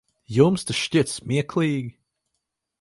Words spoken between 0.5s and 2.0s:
tas šķiet smieklīgi?